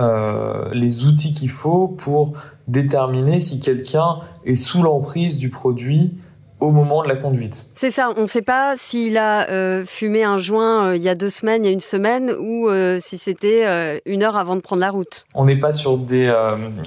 les 0.73 1.05
outils 1.05 1.33
qu'il 1.33 1.50
faut 1.50 1.88
pour 1.88 2.33
déterminer 2.69 3.41
si 3.41 3.61
quelqu'un 3.61 4.19
est 4.45 4.57
sous 4.57 4.83
l'emprise 4.83 5.39
du 5.39 5.49
produit 5.49 6.15
au 6.61 6.73
moment 6.73 7.03
de 7.03 7.09
la 7.09 7.17
conduite. 7.17 7.67
C'est 7.75 7.91
ça, 7.91 8.11
on 8.17 8.23
ne 8.23 8.27
sait 8.27 8.43
pas 8.43 8.75
s'il 8.77 9.17
a 9.17 9.49
euh, 9.49 9.85
fumé 9.87 10.25
un 10.25 10.39
joint 10.39 10.89
euh, 10.89 10.97
il 10.97 11.03
y 11.03 11.09
a 11.09 11.15
deux 11.15 11.31
semaines, 11.31 11.65
il 11.65 11.69
y 11.69 11.71
a 11.71 11.73
une 11.73 11.81
semaine, 11.81 12.33
ou 12.41 12.69
euh, 12.69 12.99
si 13.01 13.17
c'était 13.17 14.01
une 14.07 14.23
heure 14.23 14.37
avant 14.37 14.57
de 14.57 14.61
prendre 14.61 14.81
la 14.81 14.91
route. 14.91 15.27
On 15.35 15.45
n'est 15.45 15.59
pas 15.59 15.73
sur 15.73 15.99
des 15.99 16.27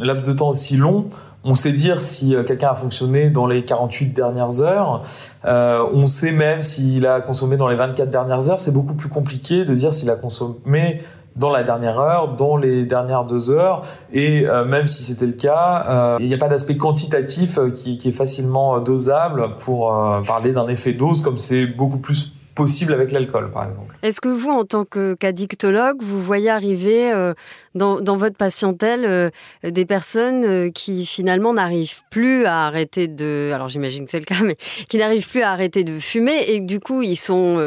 laps 0.01 0.27
de 0.27 0.33
temps 0.33 0.49
aussi 0.49 0.77
longs. 0.77 1.07
On 1.43 1.55
sait 1.55 1.71
dire 1.71 2.01
si 2.01 2.35
quelqu'un 2.45 2.69
a 2.69 2.75
fonctionné 2.75 3.31
dans 3.31 3.47
les 3.47 3.65
48 3.65 4.13
dernières 4.13 4.61
heures. 4.61 5.01
on 5.43 6.07
sait 6.07 6.31
même 6.31 6.61
s'il 6.61 7.07
a 7.07 7.19
consommé 7.19 7.57
dans 7.57 7.67
les 7.67 7.75
24 7.75 8.09
dernières 8.09 8.49
heures. 8.49 8.59
C'est 8.59 8.73
beaucoup 8.73 8.93
plus 8.93 9.09
compliqué 9.09 9.65
de 9.65 9.73
dire 9.73 9.93
s'il 9.93 10.09
a 10.09 10.15
consommé 10.15 10.99
dans 11.35 11.49
la 11.49 11.63
dernière 11.63 11.99
heure, 11.99 12.35
dans 12.35 12.57
les 12.57 12.85
dernières 12.85 13.25
deux 13.25 13.51
heures, 13.51 13.83
et 14.11 14.45
euh, 14.45 14.65
même 14.65 14.87
si 14.87 15.03
c'était 15.03 15.25
le 15.25 15.31
cas, 15.31 15.85
euh, 15.87 16.17
il 16.19 16.27
n'y 16.27 16.33
a 16.33 16.37
pas 16.37 16.47
d'aspect 16.47 16.77
quantitatif 16.77 17.57
euh, 17.57 17.69
qui, 17.69 17.97
qui, 17.97 18.09
est 18.09 18.13
facilement 18.13 18.79
dosable 18.79 19.55
pour 19.55 19.93
parler 20.27 20.51
d'un 20.51 20.67
effet 20.67 20.93
dose, 20.93 21.21
comme 21.21 21.37
c'est 21.37 21.65
beaucoup 21.65 21.97
plus 21.97 22.33
possible 22.61 22.93
avec 22.93 23.11
l'alcool, 23.11 23.49
par 23.51 23.67
exemple. 23.67 23.95
Est-ce 24.03 24.21
que 24.21 24.29
vous, 24.29 24.51
en 24.51 24.65
tant 24.65 24.85
qu'addictologue, 24.85 26.03
vous 26.03 26.21
voyez 26.21 26.51
arriver 26.51 27.11
euh, 27.11 27.33
dans, 27.73 27.99
dans, 27.99 28.15
votre 28.15 28.37
patientèle 28.37 29.03
euh, 29.05 29.29
des 29.63 29.85
personnes 29.87 30.45
euh, 30.45 30.69
qui 30.69 31.07
finalement 31.07 31.53
n'arrivent 31.55 32.01
plus 32.11 32.45
à 32.45 32.67
arrêter 32.67 33.07
de... 33.07 33.51
Alors 33.51 33.67
j'imagine 33.67 34.05
que 34.05 34.11
c'est 34.11 34.19
le 34.19 34.25
cas, 34.25 34.43
mais 34.43 34.57
qui 34.89 34.99
n'arrivent 34.99 35.27
plus 35.27 35.41
à 35.41 35.49
arrêter 35.49 35.83
de 35.83 35.97
fumer 35.97 36.37
et 36.49 36.59
du 36.59 36.79
coup 36.79 37.01
ils 37.01 37.15
sont, 37.15 37.57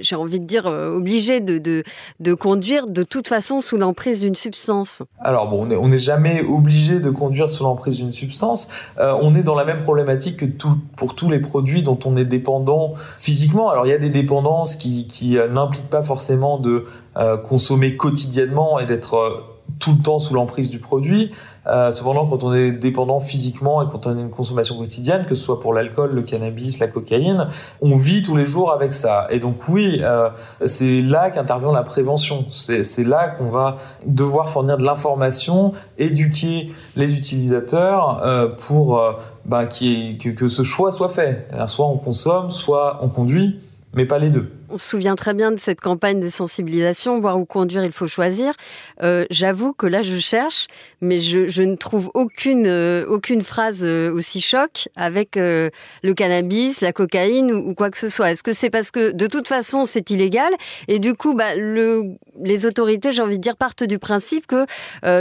j'ai 0.00 0.14
envie 0.14 0.38
de 0.38 0.44
dire, 0.44 0.66
obligés 0.66 1.40
de, 1.40 1.58
de, 1.58 1.82
de, 2.20 2.34
conduire 2.34 2.86
de 2.86 3.02
toute 3.02 3.26
façon 3.26 3.60
sous 3.60 3.78
l'emprise 3.78 4.20
d'une 4.20 4.36
substance? 4.36 5.02
Alors 5.18 5.48
bon, 5.48 5.68
on 5.68 5.88
n'est 5.88 5.98
jamais 5.98 6.42
obligé 6.42 7.00
de 7.00 7.10
conduire 7.10 7.50
sous 7.50 7.64
l'emprise 7.64 7.98
d'une 7.98 8.12
substance. 8.12 8.68
on 8.98 9.34
est 9.34 9.42
dans 9.42 9.56
la 9.56 9.64
même 9.64 9.80
problématique 9.80 10.36
que 10.36 10.46
tout, 10.46 10.78
pour 10.96 11.16
tous 11.16 11.30
les 11.30 11.40
produits 11.40 11.82
dont 11.82 11.98
on 12.04 12.16
est 12.16 12.24
dépendant 12.24 12.94
physiquement. 13.18 13.70
Alors 13.70 13.86
il 13.86 13.90
y 13.90 13.94
a 13.94 13.98
des 13.98 14.10
qui, 14.78 15.38
euh, 15.38 15.48
n'implique 15.48 15.88
pas 15.88 16.02
forcément 16.02 16.58
de 16.58 16.84
euh, 17.16 17.36
consommer 17.36 17.96
quotidiennement 17.96 18.78
et 18.78 18.86
d'être 18.86 19.14
euh, 19.14 19.40
tout 19.78 19.92
le 19.92 20.02
temps 20.02 20.18
sous 20.18 20.34
l'emprise 20.34 20.70
du 20.70 20.78
produit. 20.78 21.32
cependant, 21.66 22.26
quand 22.26 22.44
on 22.44 22.52
est 22.52 22.70
dépendant 22.70 23.18
physiquement 23.18 23.82
et 23.82 23.86
quand 23.90 24.06
on 24.06 24.16
a 24.16 24.20
une 24.20 24.30
consommation 24.30 24.76
quotidienne, 24.78 25.26
que 25.26 25.34
ce 25.34 25.42
soit 25.42 25.60
pour 25.60 25.74
l'alcool, 25.74 26.12
le 26.12 26.22
cannabis, 26.22 26.78
la 26.78 26.86
cocaïne, 26.86 27.48
on 27.82 27.96
vit 27.96 28.22
tous 28.22 28.36
les 28.36 28.46
jours 28.46 28.72
avec 28.72 28.92
ça. 28.92 29.26
Et 29.28 29.40
donc 29.40 29.68
oui, 29.68 30.00
c'est 30.64 31.02
là 31.02 31.30
qu'intervient 31.30 31.72
la 31.72 31.82
prévention. 31.82 32.44
C'est 32.50 33.04
là 33.04 33.26
qu'on 33.26 33.50
va 33.50 33.76
devoir 34.06 34.48
fournir 34.48 34.78
de 34.78 34.84
l'information, 34.84 35.72
éduquer 35.98 36.72
les 36.94 37.16
utilisateurs 37.16 38.22
pour 38.68 39.02
bah, 39.44 39.66
que 39.66 40.48
ce 40.48 40.62
choix 40.62 40.92
soit 40.92 41.10
fait. 41.10 41.48
Soit 41.66 41.86
on 41.86 41.98
consomme, 41.98 42.52
soit 42.52 43.00
on 43.02 43.08
conduit 43.08 43.58
mais 43.96 44.04
pas 44.04 44.18
les 44.18 44.30
deux. 44.30 44.46
On 44.68 44.78
se 44.78 44.90
souvient 44.90 45.14
très 45.14 45.32
bien 45.32 45.52
de 45.52 45.58
cette 45.58 45.80
campagne 45.80 46.20
de 46.20 46.28
sensibilisation, 46.28 47.18
boire 47.18 47.38
ou 47.38 47.44
conduire, 47.46 47.84
il 47.84 47.92
faut 47.92 48.06
choisir. 48.06 48.52
Euh, 49.02 49.24
J'avoue 49.30 49.72
que 49.72 49.86
là, 49.86 50.02
je 50.02 50.16
cherche, 50.16 50.66
mais 51.00 51.18
je, 51.18 51.48
je 51.48 51.62
ne 51.62 51.76
trouve 51.76 52.10
aucune, 52.14 52.66
euh, 52.66 53.06
aucune 53.06 53.42
phrase 53.42 53.80
euh, 53.82 54.12
aussi 54.12 54.40
choc 54.40 54.88
avec 54.96 55.36
euh, 55.36 55.70
le 56.02 56.14
cannabis, 56.14 56.80
la 56.82 56.92
cocaïne 56.92 57.50
ou, 57.52 57.74
quoi 57.74 57.90
que 57.90 57.98
ce 57.98 58.08
soit. 58.08 58.30
Est-ce 58.30 58.42
que 58.42 58.52
c'est 58.52 58.70
parce 58.70 58.90
que 58.90 59.12
de 59.12 59.26
toute 59.26 59.48
façon, 59.48 59.86
c'est 59.86 60.10
illégal? 60.10 60.52
Et 60.88 60.98
du 60.98 61.14
coup, 61.14 61.34
bah, 61.34 61.54
le, 61.56 62.16
les 62.42 62.66
autorités, 62.66 63.12
j'ai 63.12 63.22
envie 63.22 63.38
de 63.38 63.42
dire, 63.42 63.56
partent 63.56 63.84
du 63.84 63.98
principe 63.98 64.46
que 64.46 64.66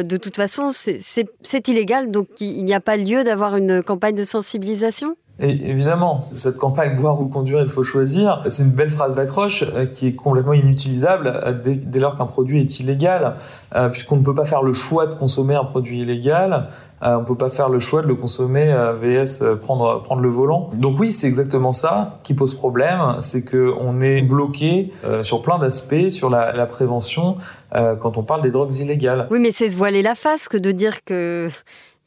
de 0.01 0.17
toute 0.17 0.35
façon, 0.35 0.71
c'est 0.71 1.67
illégal, 1.67 2.11
donc 2.11 2.27
il 2.39 2.65
n'y 2.65 2.73
a 2.73 2.81
pas 2.81 2.97
lieu 2.97 3.23
d'avoir 3.23 3.55
une 3.55 3.81
campagne 3.81 4.15
de 4.15 4.23
sensibilisation? 4.23 5.15
Et 5.37 5.69
évidemment, 5.69 6.29
cette 6.31 6.57
campagne 6.57 6.95
boire 6.95 7.19
ou 7.19 7.27
conduire, 7.27 7.59
il 7.59 7.69
faut 7.69 7.83
choisir. 7.83 8.41
C'est 8.47 8.63
une 8.63 8.71
belle 8.71 8.89
phrase 8.89 9.15
d'accroche 9.15 9.63
euh, 9.63 9.85
qui 9.85 10.07
est 10.07 10.15
complètement 10.15 10.53
inutilisable 10.53 11.41
euh, 11.45 11.51
dès, 11.51 11.99
lors 11.99 12.15
qu'un 12.15 12.25
produit 12.25 12.61
est 12.61 12.79
illégal, 12.79 13.35
euh, 13.75 13.89
puisqu'on 13.89 14.15
ne 14.15 14.23
peut 14.23 14.33
pas 14.33 14.45
faire 14.45 14.63
le 14.63 14.71
choix 14.71 15.07
de 15.07 15.15
consommer 15.15 15.55
un 15.55 15.65
produit 15.65 15.99
illégal. 15.99 16.69
on 17.01 17.19
ne 17.19 17.25
peut 17.25 17.35
pas 17.35 17.49
faire 17.49 17.67
le 17.67 17.79
choix 17.79 18.01
de 18.01 18.07
le 18.07 18.15
consommer 18.15 18.73
vs 18.99 19.57
prendre 19.61 20.01
prendre 20.01 20.21
le 20.21 20.29
volant. 20.29 20.67
Donc 20.73 20.99
oui, 20.99 21.11
c'est 21.11 21.27
exactement 21.27 21.73
ça 21.73 22.19
qui 22.23 22.33
pose 22.33 22.55
problème, 22.55 22.99
c'est 23.19 23.43
que 23.43 23.73
on 23.79 24.01
est 24.01 24.21
bloqué 24.21 24.91
sur 25.21 25.41
plein 25.41 25.59
d'aspects 25.59 26.09
sur 26.09 26.29
la, 26.29 26.53
la 26.53 26.65
prévention 26.65 27.35
quand 27.71 28.17
on 28.17 28.23
parle 28.23 28.41
des 28.41 28.51
drogues 28.51 28.75
illégales. 28.75 29.27
Oui, 29.29 29.39
mais 29.39 29.51
c'est 29.51 29.69
se 29.69 29.77
voiler 29.77 30.01
la 30.01 30.15
face 30.15 30.47
que 30.47 30.57
de 30.57 30.71
dire 30.71 31.03
que 31.03 31.49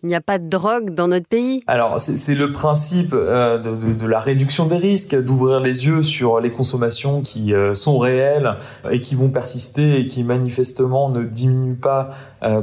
il 0.02 0.08
n'y 0.08 0.14
a 0.14 0.20
pas 0.20 0.38
de 0.38 0.48
drogue 0.48 0.90
dans 0.90 1.08
notre 1.08 1.26
pays. 1.26 1.62
Alors 1.66 2.00
c'est 2.00 2.34
le 2.34 2.52
principe 2.52 3.12
euh, 3.12 3.58
de, 3.58 4.06
la 4.06 4.20
réduction 4.20 4.66
des 4.66 4.76
risques, 4.76 5.16
d'ouvrir 5.16 5.58
les 5.60 5.86
yeux 5.86 6.02
sur 6.02 6.38
les 6.38 6.50
consommations 6.50 7.20
qui 7.20 7.52
euh, 7.52 7.74
sont 7.74 7.98
réelles 7.98 8.56
et 8.90 9.00
qui 9.00 9.16
vont 9.16 9.28
persister 9.28 10.00
et 10.00 10.06
qui 10.06 10.22
manifestement 10.22 11.10
ne 11.10 11.24
diminuent 11.24 11.80
pas 11.80 12.10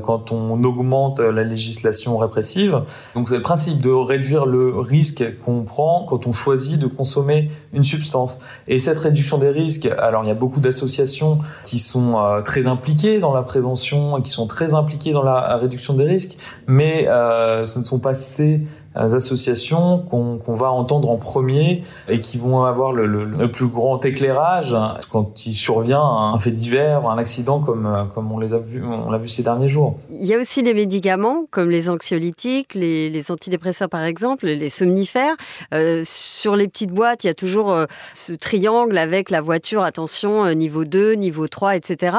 quand 0.03 0.31
on 0.31 0.63
augmente 0.63 1.19
la 1.19 1.43
législation 1.43 2.17
répressive. 2.17 2.81
Donc 3.15 3.29
c'est 3.29 3.37
le 3.37 3.41
principe 3.41 3.81
de 3.81 3.89
réduire 3.89 4.45
le 4.45 4.77
risque 4.77 5.23
qu'on 5.39 5.63
prend 5.63 6.05
quand 6.07 6.27
on 6.27 6.31
choisit 6.31 6.79
de 6.79 6.87
consommer 6.87 7.51
une 7.73 7.83
substance. 7.83 8.39
Et 8.67 8.79
cette 8.79 8.99
réduction 8.99 9.37
des 9.37 9.49
risques, 9.49 9.89
alors 9.99 10.23
il 10.23 10.27
y 10.27 10.31
a 10.31 10.35
beaucoup 10.35 10.59
d'associations 10.59 11.39
qui 11.63 11.79
sont 11.79 12.41
très 12.45 12.67
impliquées 12.67 13.19
dans 13.19 13.33
la 13.33 13.43
prévention 13.43 14.17
et 14.17 14.21
qui 14.21 14.31
sont 14.31 14.47
très 14.47 14.73
impliquées 14.73 15.11
dans 15.11 15.23
la 15.23 15.57
réduction 15.57 15.93
des 15.93 16.05
risques, 16.05 16.37
mais 16.67 17.07
euh, 17.07 17.65
ce 17.65 17.79
ne 17.79 17.83
sont 17.83 17.99
pas 17.99 18.15
ces 18.15 18.63
associations 18.95 19.99
qu'on 19.99 20.53
va 20.53 20.71
entendre 20.71 21.09
en 21.09 21.17
premier 21.17 21.83
et 22.07 22.19
qui 22.19 22.37
vont 22.37 22.63
avoir 22.63 22.91
le, 22.91 23.51
plus 23.51 23.67
grand 23.67 24.03
éclairage 24.05 24.75
quand 25.11 25.45
il 25.45 25.53
survient 25.53 26.01
un 26.01 26.39
fait 26.39 26.51
divers, 26.51 27.07
un 27.07 27.17
accident 27.17 27.59
comme 27.59 28.09
comme 28.13 28.31
on 28.31 28.39
vu, 28.39 28.81
l'a 29.11 29.17
vu 29.17 29.27
ces 29.27 29.43
derniers 29.43 29.69
jours. 29.69 29.97
Il 30.09 30.25
y 30.25 30.33
a 30.33 30.37
aussi 30.37 30.61
les 30.61 30.73
médicaments 30.73 31.45
comme 31.51 31.69
les 31.69 31.89
anxiolytiques, 31.89 32.73
les, 32.73 33.31
antidépresseurs 33.31 33.89
par 33.89 34.03
exemple, 34.03 34.45
les 34.45 34.69
somnifères. 34.69 35.35
Euh, 35.73 36.01
sur 36.03 36.55
les 36.55 36.67
petites 36.67 36.91
boîtes, 36.91 37.23
il 37.23 37.27
y 37.27 37.29
a 37.29 37.33
toujours 37.33 37.71
euh, 37.71 37.85
ce 38.13 38.33
triangle 38.33 38.97
avec 38.97 39.29
la 39.29 39.41
voiture, 39.41 39.83
attention, 39.83 40.45
euh, 40.45 40.53
niveau 40.53 40.85
2, 40.85 41.13
niveau 41.13 41.47
3, 41.47 41.75
etc. 41.75 42.17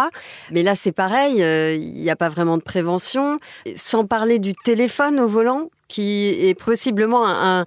Mais 0.51 0.63
là, 0.63 0.75
c'est 0.77 0.93
pareil, 0.93 1.43
euh, 1.43 1.75
il 1.75 2.01
n'y 2.01 2.11
a 2.11 2.17
pas 2.17 2.29
vraiment 2.29 2.57
de 2.57 2.63
prévention. 2.63 3.39
Sans 3.75 4.05
parler 4.05 4.39
du 4.39 4.55
téléphone 4.55 5.21
au 5.21 5.29
volant, 5.29 5.69
qui 5.89 6.29
est 6.29 6.59
possiblement 6.59 7.25
un, 7.27 7.65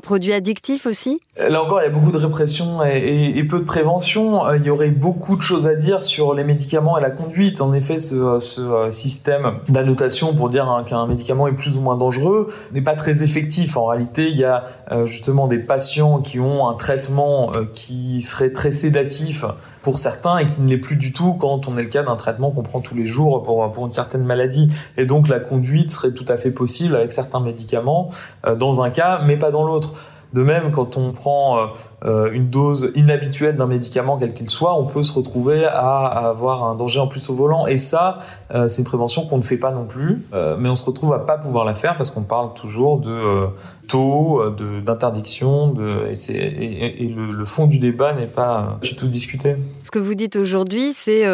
produit 0.00 0.32
addictif 0.32 0.86
aussi? 0.86 1.20
Là 1.36 1.62
encore, 1.62 1.80
il 1.80 1.84
y 1.84 1.86
a 1.86 1.90
beaucoup 1.90 2.10
de 2.10 2.16
répression 2.16 2.82
et, 2.84 3.42
peu 3.48 3.60
de 3.60 3.64
prévention. 3.64 4.46
Euh, 4.46 4.56
il 4.56 4.64
y 4.64 4.70
aurait 4.70 4.90
beaucoup 4.90 5.36
de 5.36 5.42
choses 5.42 5.66
à 5.66 5.74
dire 5.74 6.02
sur 6.02 6.34
les 6.34 6.44
médicaments 6.44 6.98
et 6.98 7.00
la 7.00 7.10
conduite. 7.10 7.60
En 7.60 7.72
effet, 7.72 7.98
ce, 7.98 8.38
ce 8.40 8.60
euh, 8.60 8.90
système 8.90 9.58
d'annotation 9.68 10.34
pour 10.34 10.48
dire 10.48 10.68
hein, 10.68 10.84
qu'un 10.84 11.06
médicament 11.06 11.46
est 11.48 11.52
plus 11.52 11.76
ou 11.76 11.80
moins 11.80 11.96
dangereux 11.96 12.48
n'est 12.72 12.82
pas 12.82 12.94
très 12.94 13.22
effectif. 13.22 13.76
En 13.76 13.86
réalité, 13.86 14.28
il 14.28 14.36
y 14.36 14.44
a 14.44 14.64
euh, 14.90 15.06
justement 15.06 15.46
des 15.46 15.58
patients 15.58 16.20
qui 16.20 16.40
ont 16.40 16.68
un 16.68 16.74
traitement 16.74 17.52
qui 17.72 18.22
serait 18.22 18.52
très 18.52 18.72
sédatif 18.72 19.44
pour 19.82 19.98
certains 19.98 20.38
et 20.38 20.46
qui 20.46 20.60
ne 20.60 20.68
l'est 20.68 20.78
plus 20.78 20.96
du 20.96 21.12
tout 21.12 21.34
quand 21.34 21.68
on 21.68 21.78
est 21.78 21.82
le 21.82 21.88
cas 21.88 22.02
d'un 22.02 22.16
traitement 22.16 22.50
qu'on 22.50 22.62
prend 22.62 22.80
tous 22.80 22.94
les 22.94 23.06
jours 23.06 23.42
pour, 23.42 23.70
pour 23.72 23.86
une 23.86 23.92
certaine 23.92 24.24
maladie. 24.24 24.70
Et 24.96 25.06
donc 25.06 25.28
la 25.28 25.40
conduite 25.40 25.90
serait 25.90 26.12
tout 26.12 26.26
à 26.28 26.36
fait 26.36 26.50
possible 26.50 26.96
avec 26.96 27.12
certains 27.12 27.40
médicaments 27.40 28.10
euh, 28.46 28.54
dans 28.54 28.82
un 28.82 28.90
cas, 28.90 29.20
mais 29.26 29.36
pas 29.36 29.50
dans 29.50 29.64
l'autre. 29.64 29.94
De 30.34 30.42
même, 30.42 30.72
quand 30.72 30.98
on 30.98 31.12
prend 31.12 31.58
euh, 31.58 31.66
une 32.04 32.48
dose 32.48 32.92
inhabituelle 32.94 33.56
d'un 33.56 33.66
médicament 33.66 34.18
quel 34.18 34.32
qu'il 34.32 34.50
soit, 34.50 34.78
on 34.78 34.86
peut 34.86 35.02
se 35.02 35.12
retrouver 35.12 35.64
à, 35.64 36.06
avoir 36.06 36.64
un 36.64 36.74
danger 36.74 37.00
en 37.00 37.06
plus 37.06 37.28
au 37.28 37.34
volant. 37.34 37.66
Et 37.66 37.78
ça, 37.78 38.18
euh, 38.54 38.68
c'est 38.68 38.82
une 38.82 38.88
prévention 38.88 39.26
qu'on 39.26 39.38
ne 39.38 39.42
fait 39.42 39.56
pas 39.56 39.72
non 39.72 39.84
plus, 39.84 40.24
euh, 40.32 40.56
mais 40.58 40.68
on 40.68 40.74
se 40.74 40.84
retrouve 40.84 41.12
à 41.12 41.18
pas 41.18 41.38
pouvoir 41.38 41.64
la 41.64 41.74
faire 41.74 41.96
parce 41.96 42.10
qu'on 42.10 42.22
parle 42.22 42.54
toujours 42.54 42.98
de 42.98 43.48
taux, 43.86 44.42
d'interdiction, 44.84 45.72
de, 45.72 46.08
et, 46.10 47.04
et, 47.04 47.08
le, 47.08 47.44
fond 47.46 47.66
du 47.66 47.78
débat 47.78 48.12
n'est 48.12 48.26
pas 48.26 48.78
du 48.82 48.94
tout 48.94 49.08
discuté. 49.08 49.56
Ce 49.82 49.90
que 49.90 49.98
vous 49.98 50.14
dites 50.14 50.36
aujourd'hui, 50.36 50.92
c'est 50.92 51.24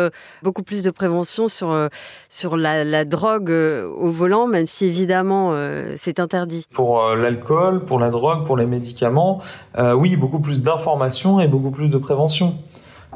beaucoup 0.45 0.63
plus 0.63 0.83
de 0.83 0.91
prévention 0.93 1.49
sur, 1.49 1.77
sur 2.29 2.57
la, 2.57 2.85
la 2.85 3.05
drogue 3.05 3.51
au 3.51 4.11
volant, 4.11 4.47
même 4.47 4.69
si 4.69 4.87
évidemment 4.87 5.53
c'est 5.97 6.21
interdit. 6.21 6.65
Pour 6.73 7.03
l'alcool, 7.17 7.85
pour 7.85 7.99
la 7.99 8.11
drogue, 8.11 8.47
pour 8.47 8.57
les 8.57 8.67
médicaments, 8.67 9.41
oui, 9.77 10.17
beaucoup 10.17 10.39
plus 10.39 10.54
d'information 10.63 11.41
et 11.41 11.49
beaucoup 11.49 11.71
plus 11.71 11.89
de 11.89 11.99
prévention. 11.99 12.57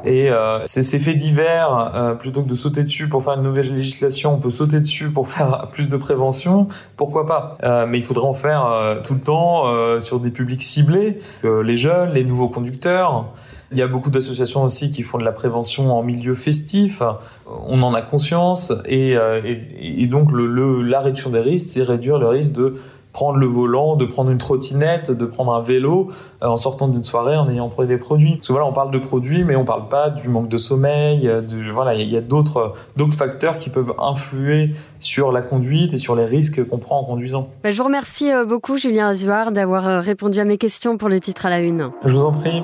Et 0.05 0.31
euh, 0.31 0.65
ces, 0.65 0.99
faits 0.99 1.17
divers, 1.17 1.91
euh, 1.93 2.13
plutôt 2.13 2.43
que 2.43 2.47
de 2.47 2.55
sauter 2.55 2.83
dessus 2.83 3.09
pour 3.09 3.23
faire 3.23 3.33
une 3.33 3.43
nouvelle 3.43 3.73
législation, 3.73 4.33
on 4.33 4.37
peut 4.37 4.49
sauter 4.49 4.79
dessus 4.79 5.09
pour 5.09 5.27
faire 5.29 5.67
plus 5.71 5.89
de 5.89 5.97
prévention, 5.97 6.67
pourquoi 6.95 7.25
pas? 7.25 7.57
Euh, 7.63 7.85
Mais 7.87 7.97
il 7.97 8.03
faudrait 8.03 8.27
en 8.27 8.33
faire 8.33 8.99
tout 9.03 9.13
le 9.13 9.21
temps 9.21 9.99
sur 9.99 10.19
des 10.19 10.31
publics 10.31 10.61
ciblés, 10.61 11.19
les 11.43 11.77
jeunes, 11.77 12.13
les 12.13 12.23
nouveaux 12.23 12.49
conducteurs. 12.49 13.25
Il 13.71 13.77
y 13.77 13.81
a 13.81 13.87
beaucoup 13.87 14.09
d'associations 14.09 14.63
aussi 14.63 14.89
qui 14.89 15.03
font 15.03 15.17
de 15.17 15.23
la 15.23 15.31
prévention 15.31 15.93
en 15.93 16.03
milieu 16.03 16.33
festif. 16.33 17.01
On 17.67 17.81
en 17.81 17.93
a 17.93 18.01
conscience 18.01 18.73
et, 18.85 19.15
donc 20.07 20.29
la 20.33 20.99
réduction 21.01 21.29
des 21.29 21.39
risques, 21.39 21.73
c'est 21.73 21.83
réduire 21.83 22.17
le 22.17 22.27
risque 22.27 22.53
de 22.53 22.75
prendre 23.13 23.37
le 23.37 23.47
volant, 23.47 23.95
de 23.95 24.05
prendre 24.05 24.29
une 24.29 24.37
trottinette, 24.37 25.11
de 25.11 25.25
prendre 25.25 25.53
un 25.53 25.61
vélo 25.61 26.09
euh, 26.41 26.47
en 26.47 26.57
sortant 26.57 26.87
d'une 26.87 27.03
soirée 27.03 27.35
en 27.35 27.49
ayant 27.49 27.69
pris 27.69 27.87
des 27.87 27.97
produits. 27.97 28.35
Parce 28.35 28.47
que 28.47 28.53
voilà, 28.53 28.67
on 28.67 28.73
parle 28.73 28.91
de 28.91 28.99
produits, 28.99 29.43
mais 29.43 29.55
on 29.55 29.65
parle 29.65 29.87
pas 29.87 30.09
du 30.09 30.29
manque 30.29 30.49
de 30.49 30.57
sommeil. 30.57 31.27
Euh, 31.27 31.41
de, 31.41 31.71
voilà, 31.71 31.95
il 31.95 32.09
y 32.09 32.17
a, 32.17 32.21
d'autres 32.21 32.73
d'autres 32.95 33.15
facteurs 33.15 33.57
qui 33.57 33.69
peuvent 33.69 33.93
influer 33.99 34.71
sur 34.99 35.31
la 35.31 35.41
conduite 35.41 35.93
et 35.93 35.97
sur 35.97 36.15
les 36.15 36.25
risques 36.25 36.65
qu'on 36.67 36.79
prend 36.79 36.99
en 36.99 37.03
conduisant. 37.03 37.49
Bah, 37.63 37.71
je 37.71 37.77
vous 37.77 37.85
remercie 37.85 38.31
euh, 38.31 38.45
beaucoup, 38.45 38.77
Julien 38.77 39.07
Azuard, 39.07 39.51
d'avoir 39.51 40.03
répondu 40.03 40.39
à 40.39 40.45
mes 40.45 40.57
questions 40.57 40.97
pour 40.97 41.09
le 41.09 41.19
titre 41.19 41.45
à 41.45 41.49
la 41.49 41.59
une. 41.59 41.91
Je 42.05 42.15
vous 42.15 42.25
en 42.25 42.31
prie. 42.31 42.63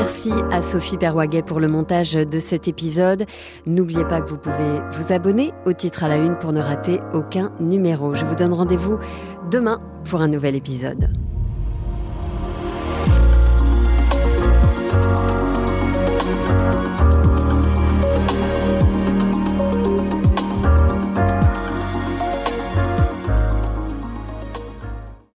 Merci 0.00 0.30
à 0.50 0.62
Sophie 0.62 0.96
Perwaguet 0.96 1.42
pour 1.42 1.60
le 1.60 1.68
montage 1.68 2.12
de 2.14 2.38
cet 2.38 2.68
épisode. 2.68 3.26
N'oubliez 3.66 4.06
pas 4.06 4.22
que 4.22 4.30
vous 4.30 4.38
pouvez 4.38 4.80
vous 4.92 5.12
abonner 5.12 5.52
au 5.66 5.74
titre 5.74 6.04
à 6.04 6.08
la 6.08 6.16
une 6.16 6.38
pour 6.38 6.54
ne 6.54 6.60
rater 6.60 7.00
aucun 7.12 7.52
numéro. 7.60 8.14
Je 8.14 8.24
vous 8.24 8.34
donne 8.34 8.54
rendez-vous 8.54 8.98
demain 9.50 9.78
pour 10.04 10.22
un 10.22 10.28
nouvel 10.28 10.54
épisode. 10.54 11.19